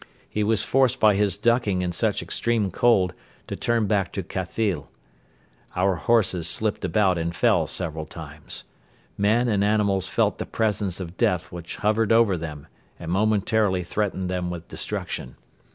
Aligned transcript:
He 0.27 0.43
was 0.43 0.63
forced 0.63 0.99
by 0.99 1.13
his 1.13 1.37
ducking 1.37 1.83
in 1.83 1.91
such 1.91 2.23
extreme 2.23 2.71
cold 2.71 3.13
to 3.45 3.55
turn 3.55 3.85
back 3.85 4.11
to 4.13 4.23
Khathyl. 4.23 4.89
Our 5.75 5.93
horses 5.95 6.47
slipped 6.49 6.83
about 6.83 7.19
and 7.19 7.35
fell 7.35 7.67
several 7.67 8.07
times. 8.07 8.63
Men 9.15 9.47
and 9.47 9.63
animals 9.63 10.07
felt 10.07 10.39
the 10.39 10.47
presence 10.47 10.99
of 10.99 11.17
death 11.17 11.51
which 11.51 11.75
hovered 11.75 12.11
over 12.11 12.35
them 12.35 12.65
and 12.99 13.11
momentarily 13.11 13.83
threatened 13.83 14.27
them 14.27 14.49
with 14.49 14.67
destruction. 14.67 15.35